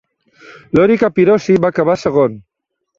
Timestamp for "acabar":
1.77-2.01